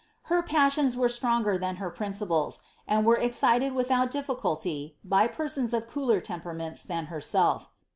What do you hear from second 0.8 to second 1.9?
were stronger than